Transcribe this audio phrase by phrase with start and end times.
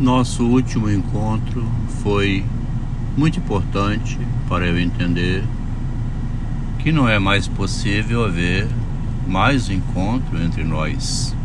[0.00, 1.62] Nosso último encontro
[2.02, 2.42] foi
[3.18, 5.44] muito importante para eu entender
[6.78, 8.66] que não é mais possível haver
[9.28, 11.36] mais encontro entre nós.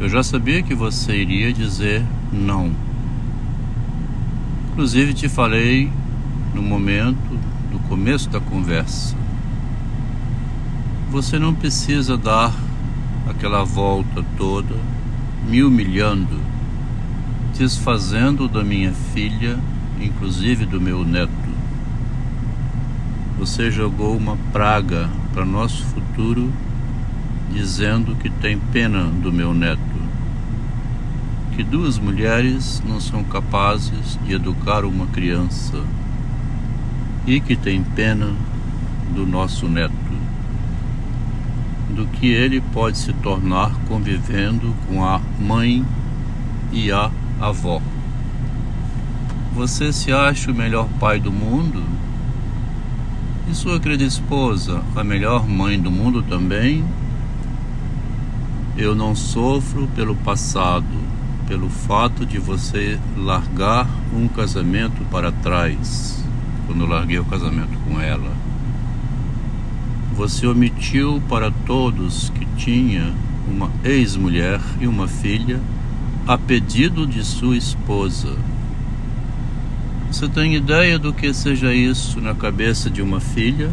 [0.00, 2.72] Eu já sabia que você iria dizer não.
[4.72, 5.92] Inclusive te falei
[6.54, 7.38] no momento
[7.70, 9.14] do começo da conversa.
[11.10, 12.54] Você não precisa dar
[13.28, 14.74] aquela volta toda,
[15.46, 16.53] me humilhando
[17.56, 19.58] desfazendo da minha filha,
[20.00, 21.32] inclusive do meu neto.
[23.38, 26.52] Você jogou uma praga para nosso futuro,
[27.52, 29.80] dizendo que tem pena do meu neto.
[31.54, 35.84] Que duas mulheres não são capazes de educar uma criança
[37.26, 38.32] e que tem pena
[39.14, 39.94] do nosso neto,
[41.90, 45.84] do que ele pode se tornar convivendo com a mãe
[46.72, 47.80] e a avó.
[49.54, 51.82] Você se acha o melhor pai do mundo?
[53.48, 56.84] E sua querida esposa, a melhor mãe do mundo também?
[58.76, 60.86] Eu não sofro pelo passado,
[61.46, 66.24] pelo fato de você largar um casamento para trás,
[66.66, 68.32] quando larguei o casamento com ela.
[70.16, 73.14] Você omitiu para todos que tinha
[73.48, 75.60] uma ex-mulher e uma filha
[76.26, 78.34] a pedido de sua esposa.
[80.10, 83.70] Você tem ideia do que seja isso na cabeça de uma filha?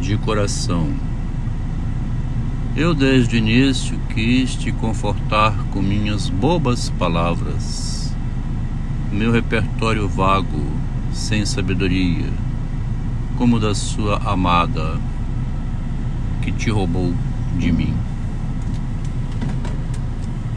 [0.00, 0.94] De coração.
[2.74, 8.14] Eu desde o início quis te confortar com minhas bobas palavras,
[9.12, 10.64] meu repertório vago,
[11.12, 12.30] sem sabedoria,
[13.36, 14.98] como da sua amada
[16.40, 17.12] que te roubou
[17.58, 18.09] de mim.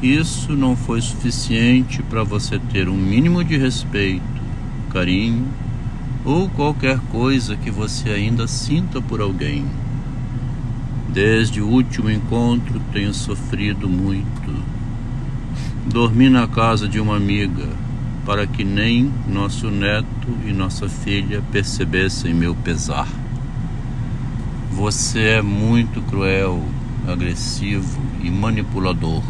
[0.03, 4.21] Isso não foi suficiente para você ter um mínimo de respeito,
[4.89, 5.47] carinho
[6.25, 9.65] ou qualquer coisa que você ainda sinta por alguém.
[11.07, 14.53] Desde o último encontro tenho sofrido muito.
[15.89, 17.69] Dormi na casa de uma amiga
[18.25, 23.07] para que nem nosso neto e nossa filha percebessem meu pesar.
[24.69, 26.61] Você é muito cruel,
[27.07, 29.23] agressivo e manipulador.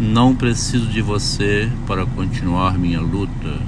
[0.00, 3.58] Não preciso de você para continuar minha luta.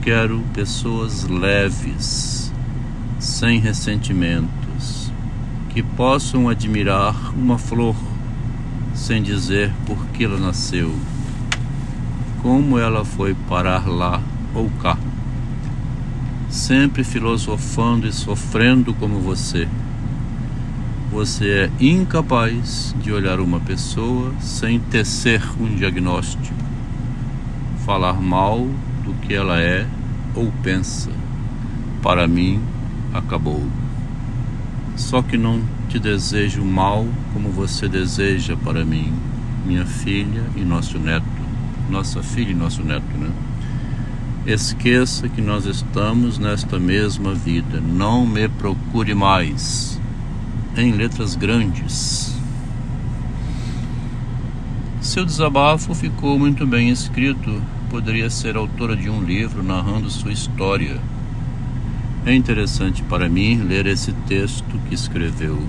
[0.00, 2.52] Quero pessoas leves,
[3.18, 5.12] sem ressentimentos,
[5.70, 7.96] que possam admirar uma flor
[8.94, 10.94] sem dizer por que ela nasceu,
[12.40, 14.22] como ela foi parar lá
[14.54, 14.96] ou cá,
[16.48, 19.66] sempre filosofando e sofrendo como você.
[21.12, 26.54] Você é incapaz de olhar uma pessoa sem tecer um diagnóstico,
[27.84, 28.66] falar mal
[29.04, 29.86] do que ela é
[30.34, 31.10] ou pensa.
[32.00, 32.62] Para mim,
[33.12, 33.62] acabou.
[34.96, 39.12] Só que não te desejo mal como você deseja para mim,
[39.66, 41.26] minha filha e nosso neto.
[41.90, 43.30] Nossa filha e nosso neto, né?
[44.46, 47.82] Esqueça que nós estamos nesta mesma vida.
[47.82, 50.00] Não me procure mais
[50.76, 52.34] em letras grandes.
[55.00, 57.60] Seu desabafo ficou muito bem escrito,
[57.90, 60.98] poderia ser autora de um livro narrando sua história.
[62.24, 65.60] É interessante para mim ler esse texto que escreveu.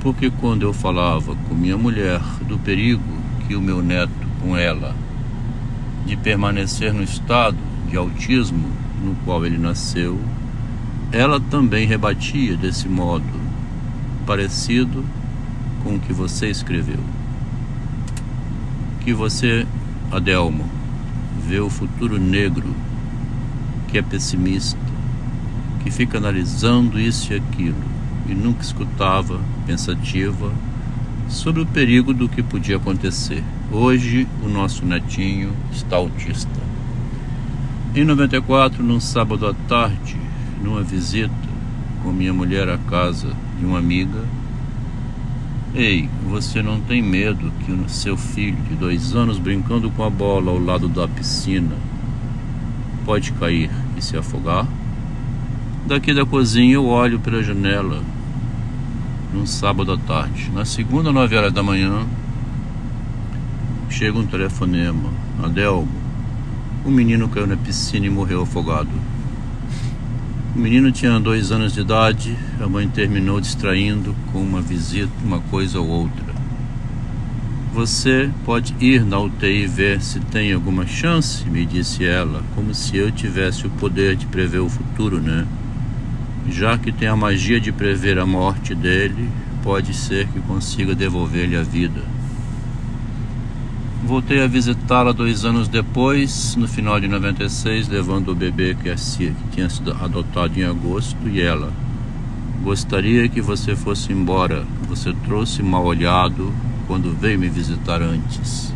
[0.00, 3.02] Porque quando eu falava com minha mulher do perigo
[3.46, 4.96] que o meu neto com ela
[6.04, 7.58] de permanecer no estado
[7.88, 8.68] de autismo
[9.04, 10.18] no qual ele nasceu,
[11.12, 13.41] ela também rebatia desse modo
[14.22, 15.04] parecido
[15.82, 17.00] com o que você escreveu.
[19.00, 19.66] Que você,
[20.10, 20.64] Adelmo,
[21.46, 22.74] vê o futuro negro,
[23.88, 24.78] que é pessimista,
[25.82, 27.92] que fica analisando isso e aquilo
[28.28, 30.52] e nunca escutava, pensativa,
[31.28, 33.42] sobre o perigo do que podia acontecer.
[33.70, 36.60] Hoje, o nosso netinho está autista.
[37.94, 40.16] Em 94, num sábado à tarde,
[40.62, 41.32] numa visita
[42.02, 43.28] com minha mulher à casa
[43.62, 44.24] de uma amiga.
[45.72, 50.10] Ei, você não tem medo que o seu filho de dois anos brincando com a
[50.10, 51.76] bola ao lado da piscina
[53.06, 54.66] pode cair e se afogar?
[55.86, 58.02] Daqui da cozinha eu olho pela janela
[59.32, 60.50] num sábado à tarde.
[60.52, 62.04] Na segunda, nove horas da manhã,
[63.88, 65.08] chega um telefonema.
[65.42, 65.88] Adelmo,
[66.84, 68.90] o menino caiu na piscina e morreu afogado.
[70.54, 75.40] O menino tinha dois anos de idade, a mãe terminou distraindo com uma visita, uma
[75.40, 76.34] coisa ou outra.
[77.72, 82.98] Você pode ir na UTI ver se tem alguma chance, me disse ela, como se
[82.98, 85.46] eu tivesse o poder de prever o futuro, né?
[86.50, 89.30] Já que tem a magia de prever a morte dele,
[89.62, 92.02] pode ser que consiga devolver-lhe a vida.
[94.04, 98.94] Voltei a visitá-la dois anos depois, no final de 96, levando o bebê que,
[99.52, 101.72] tinha sido adotado em agosto, e ela.
[102.62, 104.64] Gostaria que você fosse embora.
[104.88, 106.52] Você trouxe mal olhado
[106.86, 108.74] quando veio me visitar antes.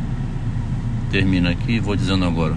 [1.11, 2.57] Termina aqui, vou dizendo agora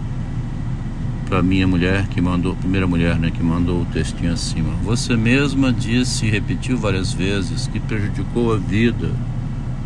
[1.30, 4.74] para minha mulher que mandou, primeira mulher, né, que mandou o textinho acima.
[4.84, 9.12] Você mesma disse e repetiu várias vezes que prejudicou a vida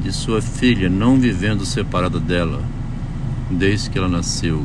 [0.03, 2.61] de sua filha não vivendo separada dela
[3.49, 4.63] desde que ela nasceu.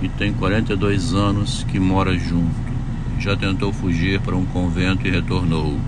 [0.00, 2.72] E tem 42 anos que mora junto.
[3.18, 5.78] Já tentou fugir para um convento e retornou.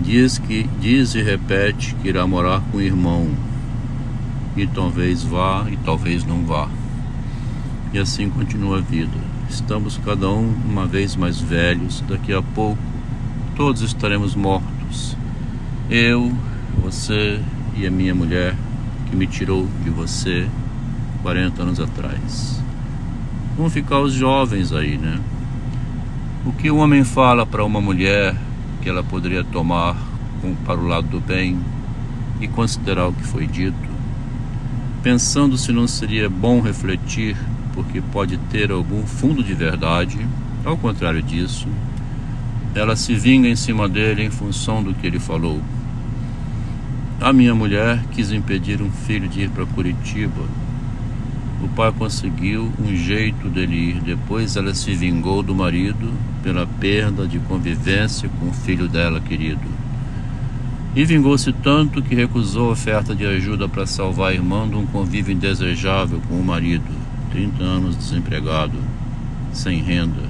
[0.00, 3.28] Diz que diz e repete que irá morar com o irmão.
[4.56, 6.68] E talvez vá e talvez não vá.
[7.92, 9.18] E assim continua a vida.
[9.50, 12.78] Estamos cada um uma vez mais velhos, daqui a pouco
[13.58, 15.16] todos estaremos mortos.
[15.90, 16.32] Eu,
[16.78, 17.40] você
[17.76, 18.54] e a minha mulher
[19.08, 20.48] que me tirou de você
[21.22, 22.62] 40 anos atrás.
[23.56, 25.18] Vão ficar os jovens aí, né?
[26.46, 28.34] O que o homem fala para uma mulher
[28.80, 29.96] que ela poderia tomar
[30.64, 31.58] para o lado do bem
[32.40, 33.76] e considerar o que foi dito,
[35.02, 37.36] pensando se não seria bom refletir
[37.74, 40.18] porque pode ter algum fundo de verdade.
[40.64, 41.68] Ao contrário disso,
[42.74, 45.60] ela se vinga em cima dele em função do que ele falou.
[47.20, 50.44] A minha mulher quis impedir um filho de ir para Curitiba.
[51.60, 54.00] O pai conseguiu um jeito dele ir.
[54.00, 56.12] Depois ela se vingou do marido
[56.44, 59.66] pela perda de convivência com o filho dela querido.
[60.94, 64.86] E vingou-se tanto que recusou a oferta de ajuda para salvar a irmã de um
[64.86, 66.86] convívio indesejável com o marido.
[67.32, 68.78] 30 anos desempregado,
[69.52, 70.22] sem renda.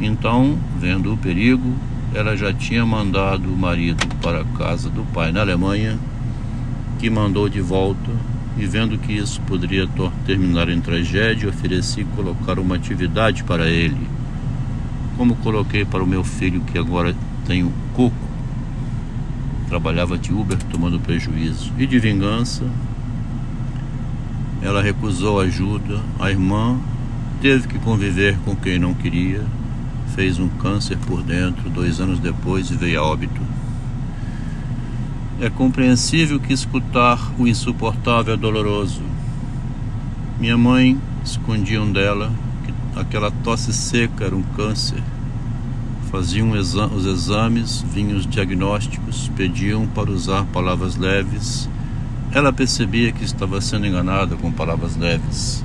[0.00, 1.72] Então, vendo o perigo,
[2.14, 5.98] ela já tinha mandado o marido para a casa do pai na Alemanha,
[7.00, 8.10] que mandou de volta,
[8.56, 9.88] e vendo que isso poderia
[10.24, 14.08] terminar em tragédia, ofereci colocar uma atividade para ele,
[15.16, 17.16] como coloquei para o meu filho que agora
[17.46, 18.14] tem o coco.
[19.68, 21.72] Trabalhava de Uber tomando prejuízo.
[21.76, 22.64] E de vingança,
[24.62, 26.00] ela recusou ajuda.
[26.20, 26.78] A irmã
[27.40, 29.42] teve que conviver com quem não queria.
[30.14, 31.68] Fez um câncer por dentro.
[31.70, 33.40] Dois anos depois veio a óbito.
[35.40, 39.02] É compreensível que escutar o insuportável é doloroso.
[40.38, 42.32] Minha mãe escondiam dela
[42.64, 45.02] que aquela tosse seca era um câncer.
[46.10, 51.68] Faziam exa os exames, vinham os diagnósticos, pediam para usar palavras leves
[52.34, 55.64] ela percebia que estava sendo enganada com palavras leves.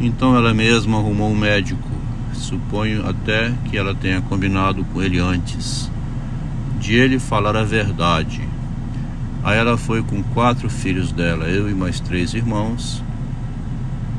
[0.00, 1.95] Então ela mesma arrumou um médico.
[2.38, 5.90] Suponho até que ela tenha combinado com ele antes,
[6.78, 8.40] de ele falar a verdade.
[9.42, 13.02] Aí ela foi com quatro filhos dela, eu e mais três irmãos,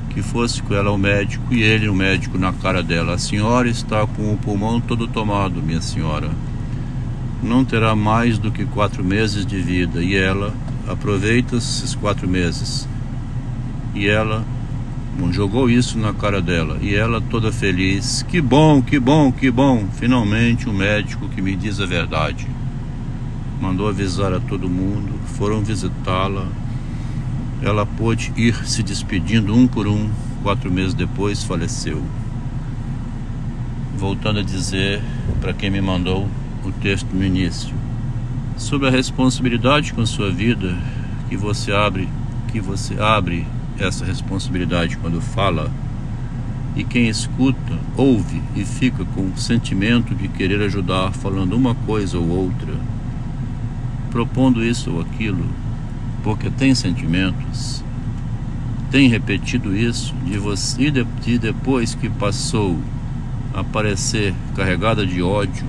[0.09, 3.67] que fosse com ela ao médico e ele, o médico, na cara dela: A senhora
[3.69, 6.29] está com o pulmão todo tomado, minha senhora.
[7.43, 10.01] Não terá mais do que quatro meses de vida.
[10.01, 10.53] E ela,
[10.87, 12.87] aproveita esses quatro meses.
[13.93, 14.43] E ela
[15.31, 16.77] jogou isso na cara dela.
[16.81, 18.23] E ela toda feliz.
[18.27, 19.85] Que bom, que bom, que bom.
[19.93, 22.47] Finalmente um médico que me diz a verdade.
[23.61, 25.13] Mandou avisar a todo mundo.
[25.37, 26.47] Foram visitá-la.
[27.61, 30.09] Ela pôde ir se despedindo um por um.
[30.43, 32.01] Quatro meses depois faleceu.
[33.97, 35.01] Voltando a dizer
[35.41, 36.27] para quem me mandou
[36.63, 37.73] o texto no início
[38.57, 40.75] sobre a responsabilidade com sua vida
[41.29, 42.09] que você abre,
[42.51, 43.45] que você abre
[43.79, 45.71] essa responsabilidade quando fala
[46.75, 52.19] e quem escuta ouve e fica com o sentimento de querer ajudar falando uma coisa
[52.19, 52.75] ou outra,
[54.11, 55.45] propondo isso ou aquilo,
[56.23, 57.83] porque tem sentimentos,
[58.91, 62.77] tem repetido isso de você de depois que passou
[63.53, 65.65] a aparecer carregada de ódio,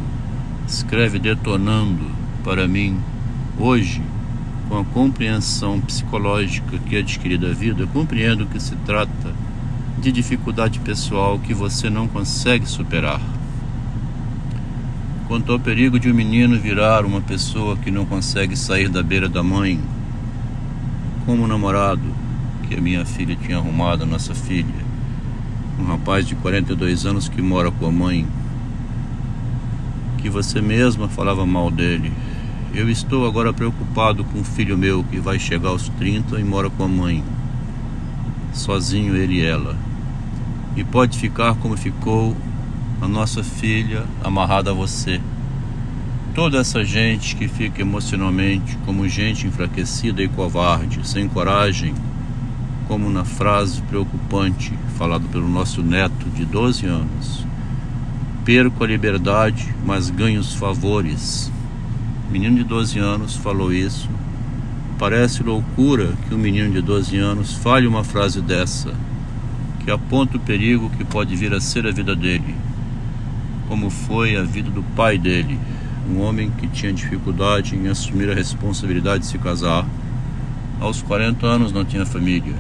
[0.67, 2.05] escreve detonando
[2.45, 2.99] para mim,
[3.59, 4.03] hoje,
[4.69, 9.33] com a compreensão psicológica que adquiri da vida, compreendo que se trata
[9.99, 13.21] de dificuldade pessoal que você não consegue superar.
[15.27, 19.29] Quanto ao perigo de um menino virar uma pessoa que não consegue sair da beira
[19.29, 19.81] da mãe,
[21.25, 22.03] como o namorado
[22.69, 24.87] que a minha filha tinha arrumado, a nossa filha,
[25.79, 28.27] um rapaz de 42 anos que mora com a mãe,
[30.19, 32.13] que você mesma falava mal dele,
[32.75, 36.69] Eu estou agora preocupado com o filho meu que vai chegar aos 30 e mora
[36.69, 37.25] com a mãe.
[38.53, 39.75] Sozinho ele e ela.
[40.77, 42.37] E pode ficar como ficou
[43.01, 45.21] a nossa filha amarrada a você.
[46.35, 51.95] Toda essa gente que fica emocionalmente como gente enfraquecida e covarde, sem coragem,
[52.87, 57.47] como na frase preocupante falada pelo nosso neto de 12 anos.
[58.45, 61.51] Perco a liberdade, mas ganho os favores.
[62.31, 64.07] Menino de 12 anos falou isso.
[64.99, 68.93] Parece loucura que um menino de 12 anos fale uma frase dessa,
[69.83, 72.55] que aponta o perigo que pode vir a ser a vida dele,
[73.67, 75.59] como foi a vida do pai dele,
[76.11, 79.87] um homem que tinha dificuldade em assumir a responsabilidade de se casar.
[80.81, 82.57] Aos 40 anos não tinha família.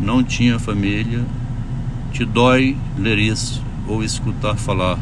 [0.00, 1.22] Não tinha família.
[2.10, 4.98] Te dói ler isso ou escutar falar.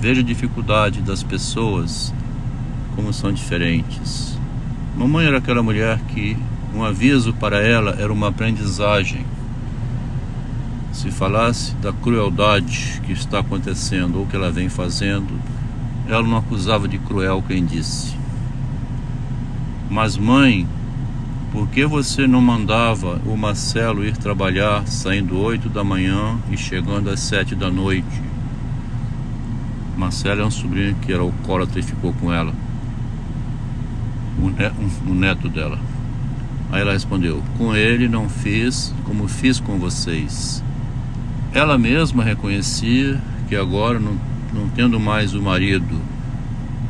[0.00, 2.12] Veja a dificuldade das pessoas
[2.94, 4.38] como são diferentes.
[4.96, 6.36] Mamãe era aquela mulher que
[6.74, 9.24] um aviso para ela era uma aprendizagem.
[10.92, 15.38] Se falasse da crueldade que está acontecendo ou que ela vem fazendo,
[16.08, 18.16] ela não acusava de cruel quem disse.
[19.90, 20.66] Mas, mãe,
[21.52, 27.10] por que você não mandava o Marcelo ir trabalhar saindo oito da manhã e chegando
[27.10, 28.22] às sete da noite?
[29.96, 32.52] Marcelo é um sobrinho que era alcoólatra e ficou com ela,
[35.06, 35.78] o neto dela.
[36.70, 40.62] Aí ela respondeu: Com ele não fiz como fiz com vocês.
[41.52, 44.18] Ela mesma reconhecia que agora não
[44.54, 46.00] não tendo mais o marido,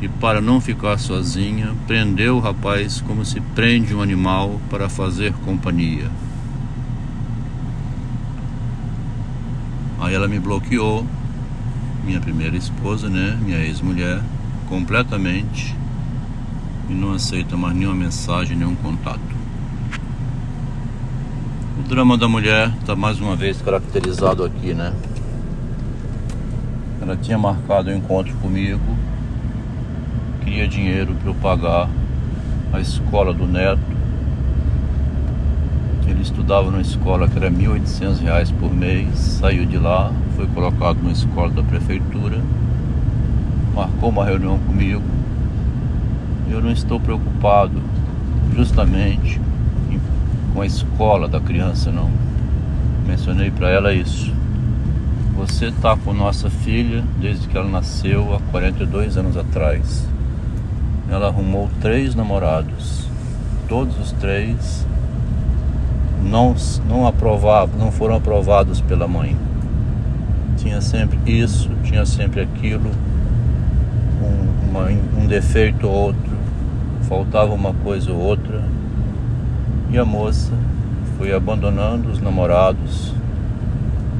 [0.01, 5.33] e para não ficar sozinha, prendeu o rapaz como se prende um animal para fazer
[5.43, 6.09] companhia.
[9.99, 11.05] Aí ela me bloqueou,
[12.05, 14.21] minha primeira esposa, né, minha ex-mulher,
[14.69, 15.75] completamente
[16.89, 19.19] e não aceita mais nenhuma mensagem, nenhum contato.
[21.79, 24.93] O drama da mulher está mais uma vez caracterizado aqui, né?
[27.01, 28.81] Ela tinha marcado um encontro comigo,
[30.43, 31.89] queria dinheiro para eu pagar
[32.71, 33.95] a escola do neto.
[36.07, 40.97] Ele estudava numa escola que era R$ 1.800 por mês, saiu de lá, foi colocado
[40.97, 42.41] numa escola da prefeitura,
[43.75, 45.03] marcou uma reunião comigo.
[46.49, 47.81] Eu não estou preocupado
[48.55, 49.41] justamente
[50.53, 52.09] com a escola da criança, não.
[53.05, 54.33] Mencionei para ela isso.
[55.35, 60.07] Você está com nossa filha desde que ela nasceu há 42 anos atrás.
[61.09, 63.07] Ela arrumou três namorados.
[63.67, 64.85] Todos os três
[66.23, 66.55] não,
[66.87, 67.13] não,
[67.77, 69.35] não foram aprovados pela mãe.
[70.57, 72.89] Tinha sempre isso, tinha sempre aquilo,
[74.21, 74.87] um, uma,
[75.21, 76.34] um defeito ou outro,
[77.07, 78.63] faltava uma coisa ou outra.
[79.89, 80.51] E a moça
[81.17, 83.13] foi abandonando os namorados,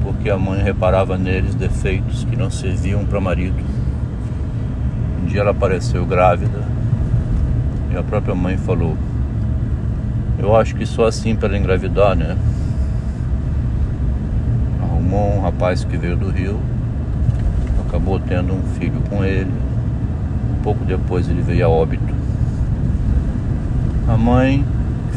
[0.03, 3.61] porque a mãe reparava neles defeitos que não serviam para marido.
[5.21, 6.63] Um dia ela apareceu grávida
[7.91, 8.95] e a própria mãe falou:
[10.39, 12.37] Eu acho que só assim para ela engravidar, né?
[14.81, 16.59] Arrumou um rapaz que veio do Rio,
[17.87, 19.51] acabou tendo um filho com ele.
[20.63, 22.14] Pouco depois ele veio a óbito.
[24.07, 24.63] A mãe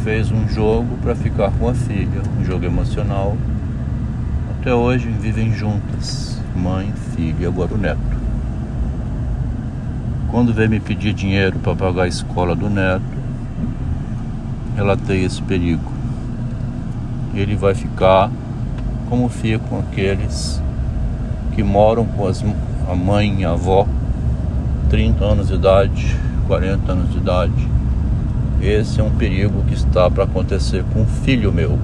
[0.03, 3.37] fez um jogo para ficar com a filha, um jogo emocional
[4.61, 7.99] até hoje vivem juntas, mãe, filho e agora o neto.
[10.31, 13.03] Quando vem me pedir dinheiro para pagar a escola do neto,
[14.77, 15.93] ela tem esse perigo.
[17.33, 18.31] Ele vai ficar
[19.09, 20.61] como ficam aqueles
[21.55, 22.45] que moram com as,
[22.91, 23.87] a mãe e a avó,
[24.91, 26.17] 30 anos de idade,
[26.49, 27.69] 40 anos de idade.
[28.61, 31.79] Esse é um perigo que está para acontecer com um filho meu.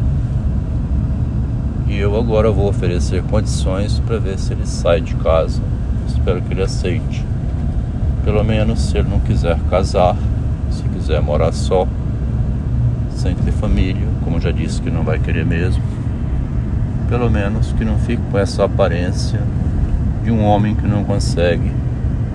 [1.87, 5.63] E eu agora vou oferecer condições para ver se ele sai de casa.
[6.09, 7.25] Espero que ele aceite.
[8.25, 10.17] Pelo menos se ele não quiser casar,
[10.71, 11.87] se quiser morar só,
[13.15, 15.83] sem ter família, como já disse que não vai querer mesmo.
[17.09, 19.41] Pelo menos que não fique com essa aparência
[20.25, 21.71] de um homem que não consegue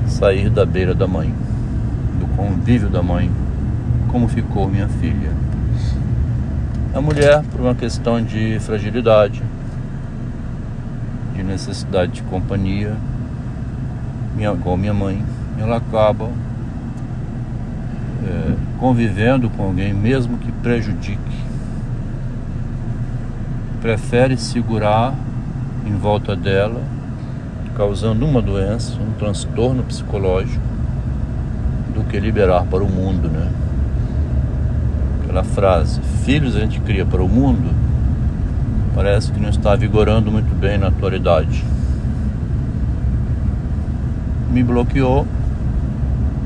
[0.08, 1.34] sair da beira da mãe,
[2.20, 3.30] do convívio da mãe,
[4.12, 5.32] como ficou minha filha.
[6.94, 9.42] A mulher, por uma questão de fragilidade,
[11.36, 12.96] de necessidade de companhia,
[14.36, 15.24] minha, igual minha mãe,
[15.60, 16.30] ela acaba
[18.26, 21.20] é, convivendo com alguém, mesmo que prejudique.
[23.82, 25.14] Prefere segurar
[25.86, 26.82] em volta dela,
[27.78, 30.68] causando uma doença, um transtorno psicológico,
[31.94, 33.50] do que liberar para o mundo, né?
[35.30, 37.70] Aquela frase, filhos a gente cria para o mundo,
[38.96, 41.64] parece que não está vigorando muito bem na atualidade.
[44.52, 45.28] Me bloqueou,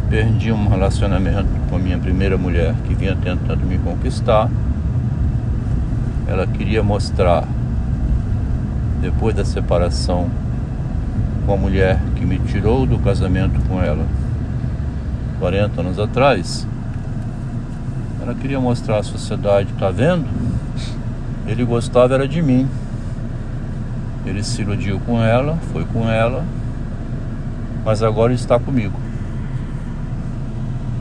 [0.09, 4.49] perdi um relacionamento com a minha primeira mulher que vinha tentando me conquistar.
[6.27, 7.47] Ela queria mostrar,
[8.99, 10.29] depois da separação
[11.45, 14.05] com a mulher que me tirou do casamento com ela
[15.39, 16.67] 40 anos atrás,
[18.23, 20.25] ela queria mostrar à sociedade, tá vendo?
[21.45, 22.69] Ele gostava era de mim.
[24.25, 26.45] Ele se iludiu com ela, foi com ela,
[27.83, 28.97] mas agora está comigo.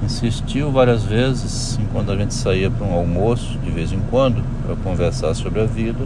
[0.04, 4.74] Insistiu várias vezes, enquanto a gente saía para um almoço, de vez em quando, para
[4.74, 6.04] conversar sobre a vida.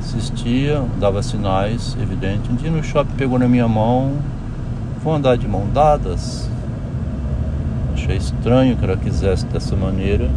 [0.00, 2.50] Insistia, dava sinais evidentes.
[2.50, 4.18] Um dia no shopping pegou na minha mão,
[5.02, 6.46] vou andar de mão dadas.
[8.10, 10.28] Achei estranho que ela quisesse dessa maneira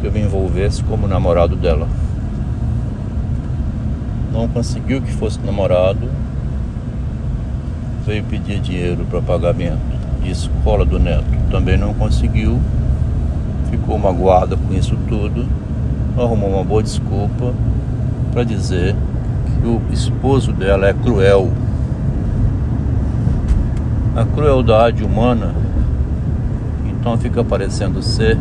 [0.00, 1.86] que eu me envolvesse como namorado dela.
[4.32, 6.08] Não conseguiu que fosse namorado,
[8.06, 9.82] veio pedir dinheiro para pagamento
[10.22, 11.26] de escola do neto.
[11.50, 12.58] Também não conseguiu,
[13.70, 15.46] ficou magoada com isso tudo,
[16.16, 17.52] arrumou uma boa desculpa
[18.32, 18.96] para dizer
[19.60, 21.52] que o esposo dela é cruel.
[24.16, 25.61] A crueldade humana
[27.02, 28.38] então fica parecendo ser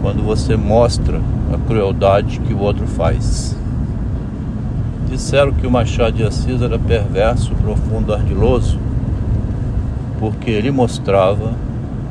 [0.00, 1.20] quando você mostra
[1.52, 3.54] a crueldade que o outro faz.
[5.10, 8.78] Disseram que o Machado de Assis era perverso, profundo, ardiloso,
[10.18, 11.52] porque ele mostrava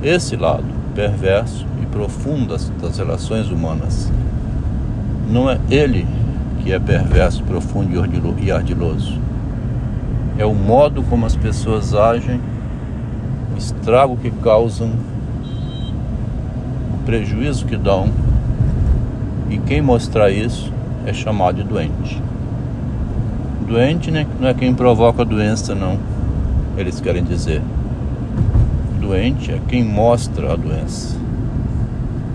[0.03, 4.11] esse lado perverso e profundo das relações humanas.
[5.27, 6.05] Não é ele
[6.61, 7.91] que é perverso, profundo
[8.39, 9.19] e ardiloso.
[10.37, 12.39] É o modo como as pessoas agem,
[13.55, 14.91] o estrago que causam
[17.07, 18.09] prejuízo que dão,
[19.49, 20.73] e quem mostrar isso
[21.05, 22.21] é chamado de doente.
[23.65, 25.97] Doente né, não é quem provoca a doença, não,
[26.75, 27.61] eles querem dizer.
[28.99, 31.17] Doente é quem mostra a doença.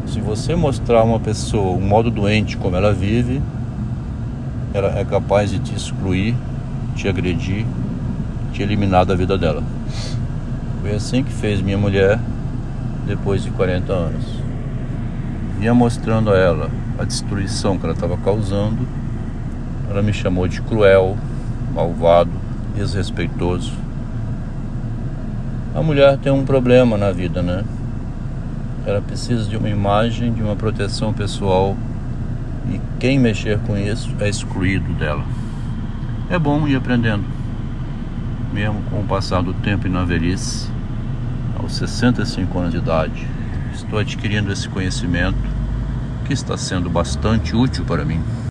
[0.07, 3.43] Se você mostrar uma pessoa um modo doente como ela vive,
[4.73, 6.35] ela é capaz de te excluir,
[6.97, 7.67] te agredir,
[8.55, 9.63] te eliminar da vida dela.
[10.81, 12.19] Foi assim que fez minha mulher
[13.07, 14.42] depois de 40 anos
[15.63, 18.85] vinha mostrando a ela a destruição que ela estava causando.
[19.89, 21.17] Ela me chamou de cruel,
[21.73, 22.33] malvado,
[22.75, 23.73] desrespeitoso.
[25.73, 27.63] A mulher tem um problema na vida, né?
[28.85, 31.77] Ela precisa de uma imagem, de uma proteção pessoal
[32.69, 35.23] e quem mexer com isso é excluído dela.
[36.29, 37.25] É bom ir aprendendo,
[38.53, 40.69] mesmo com o passar do tempo e na velhice,
[41.57, 43.29] aos 65 anos de idade.
[43.73, 45.52] Estou adquirindo esse conhecimento
[46.33, 48.21] está sendo bastante útil para mim.